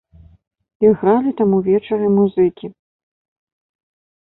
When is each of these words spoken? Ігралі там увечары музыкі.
Ігралі 0.87 1.33
там 1.43 1.49
увечары 1.59 2.07
музыкі. 2.17 2.67